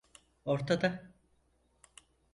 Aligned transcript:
Ortada… 0.45 1.13